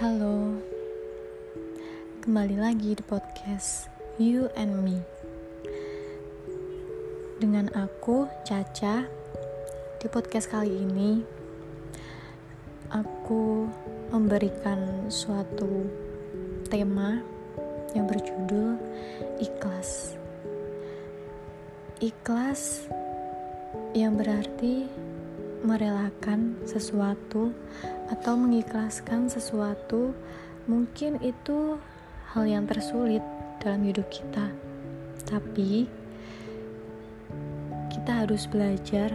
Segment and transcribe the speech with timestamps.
[0.00, 0.56] Halo,
[2.24, 4.96] kembali lagi di podcast You and Me
[7.36, 9.04] dengan aku Caca.
[10.00, 11.20] Di podcast kali ini,
[12.88, 13.68] aku
[14.08, 15.84] memberikan suatu
[16.72, 17.20] tema
[17.92, 18.80] yang berjudul
[19.36, 20.16] ikhlas.
[22.00, 22.88] Ikhlas
[23.92, 24.88] yang berarti
[25.60, 27.52] merelakan sesuatu
[28.08, 30.16] atau mengikhlaskan sesuatu
[30.64, 31.76] mungkin itu
[32.32, 33.22] hal yang tersulit
[33.60, 34.48] dalam hidup kita
[35.28, 35.86] tapi
[37.92, 39.12] kita harus belajar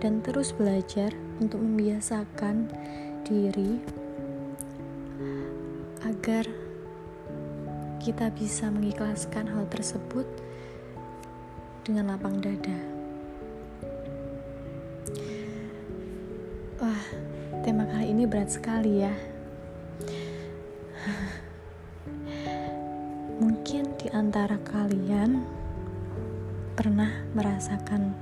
[0.00, 2.68] dan terus belajar untuk membiasakan
[3.22, 3.78] diri
[6.02, 6.48] agar
[8.00, 10.24] kita bisa mengikhlaskan hal tersebut
[11.84, 12.80] dengan lapang dada.
[16.90, 17.06] Wah,
[17.62, 19.14] tema kali ini berat sekali ya.
[23.38, 25.38] Mungkin di antara kalian
[26.74, 28.18] pernah merasakan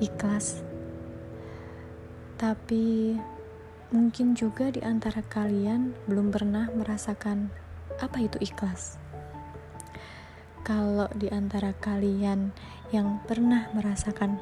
[0.00, 0.64] ikhlas,
[2.40, 3.20] tapi
[3.92, 7.52] mungkin juga di antara kalian belum pernah merasakan
[8.00, 8.96] apa itu ikhlas.
[10.64, 12.48] Kalau di antara kalian
[12.96, 14.40] yang pernah merasakan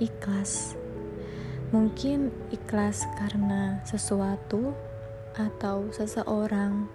[0.00, 0.72] ikhlas,
[1.70, 4.74] Mungkin ikhlas karena sesuatu
[5.38, 6.90] atau seseorang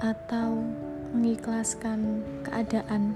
[0.00, 0.64] atau
[1.12, 3.12] mengikhlaskan keadaan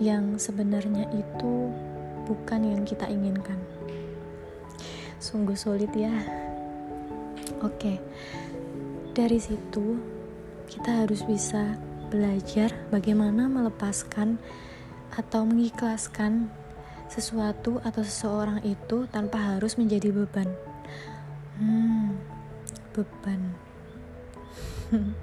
[0.00, 1.72] yang sebenarnya itu
[2.24, 3.60] bukan yang kita inginkan.
[5.20, 6.12] Sungguh sulit ya.
[7.60, 8.00] Oke.
[9.12, 10.00] Dari situ
[10.68, 11.76] kita harus bisa
[12.08, 14.40] belajar bagaimana melepaskan
[15.16, 16.52] atau mengikhlaskan
[17.06, 20.50] sesuatu atau seseorang itu tanpa harus menjadi beban.
[21.56, 22.18] Hmm,
[22.92, 23.40] beban.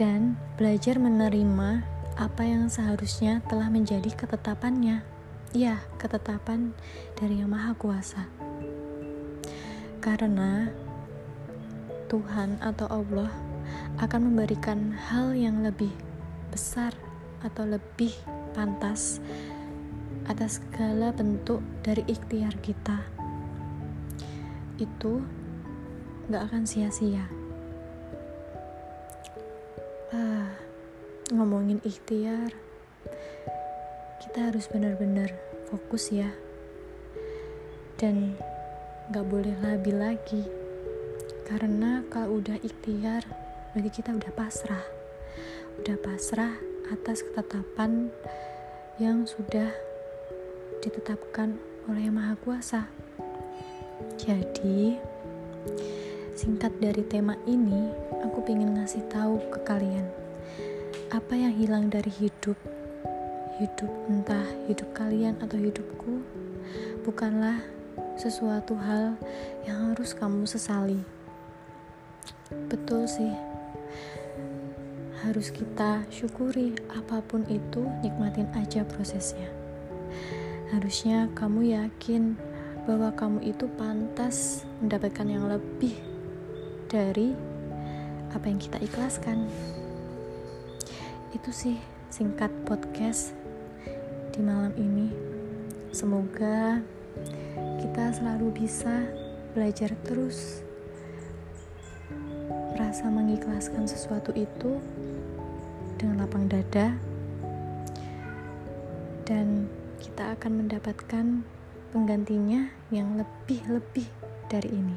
[0.00, 1.84] Dan belajar menerima
[2.16, 5.04] apa yang seharusnya telah menjadi ketetapannya.
[5.50, 6.72] Ya, ketetapan
[7.18, 8.22] dari Yang Maha Kuasa.
[9.98, 10.70] Karena
[12.08, 13.30] Tuhan atau Allah
[14.00, 15.90] akan memberikan hal yang lebih
[16.50, 16.94] besar
[17.44, 18.14] atau lebih
[18.52, 19.22] pantas
[20.30, 23.02] atas segala bentuk dari ikhtiar kita.
[24.78, 25.26] Itu
[26.30, 27.26] gak akan sia-sia.
[30.14, 30.54] Ah,
[31.34, 32.54] ngomongin ikhtiar
[34.22, 35.34] kita harus benar-benar
[35.66, 36.30] fokus ya.
[37.98, 38.38] Dan
[39.10, 40.46] gak boleh labil lagi.
[41.42, 43.26] Karena kalau udah ikhtiar
[43.74, 44.86] berarti kita udah pasrah.
[45.82, 46.54] Udah pasrah
[46.94, 48.14] atas ketetapan
[49.02, 49.89] yang sudah
[50.80, 51.60] ditetapkan
[51.92, 52.82] oleh Yang Maha Kuasa.
[54.16, 54.96] Jadi,
[56.32, 57.92] singkat dari tema ini,
[58.24, 60.08] aku ingin ngasih tahu ke kalian
[61.12, 62.56] apa yang hilang dari hidup.
[63.60, 66.24] Hidup entah hidup kalian atau hidupku
[67.04, 67.60] bukanlah
[68.16, 69.20] sesuatu hal
[69.68, 71.04] yang harus kamu sesali.
[72.72, 73.36] Betul sih.
[75.20, 79.52] Harus kita syukuri apa pun itu, nikmatin aja prosesnya.
[80.70, 82.38] Harusnya kamu yakin
[82.86, 85.98] bahwa kamu itu pantas mendapatkan yang lebih
[86.86, 87.34] dari
[88.30, 89.50] apa yang kita ikhlaskan.
[91.34, 91.74] Itu sih
[92.06, 93.34] singkat podcast
[94.30, 95.10] di malam ini.
[95.90, 96.78] Semoga
[97.82, 99.10] kita selalu bisa
[99.58, 100.62] belajar terus
[102.70, 104.78] merasa mengikhlaskan sesuatu itu
[105.98, 106.94] dengan lapang dada
[109.26, 109.66] dan
[110.00, 111.44] kita akan mendapatkan
[111.92, 114.08] penggantinya yang lebih-lebih
[114.48, 114.96] dari ini.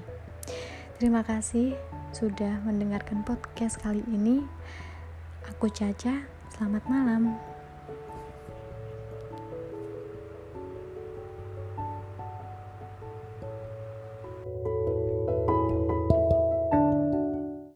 [0.98, 1.76] Terima kasih
[2.16, 4.48] sudah mendengarkan podcast kali ini.
[5.52, 6.24] Aku Caca,
[6.56, 7.53] selamat malam.